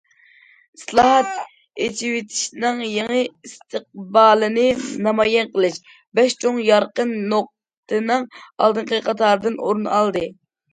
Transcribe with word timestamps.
«ئىسلاھات، 0.77 1.33
ئېچىۋېتىشنىڭ 1.87 2.81
يېڭى 2.87 3.19
ئىستىقبالىنى 3.49 4.65
نامايان 5.09 5.53
قىلىش» 5.59 5.79
بەش 6.21 6.39
چوڭ 6.47 6.59
يارقىن 6.73 7.15
نۇقتىنىڭ 7.37 8.29
ئالدىنقى 8.41 9.05
قاتارىدىن 9.13 9.63
ئورۇن 9.69 9.89
ئالدى. 10.01 10.29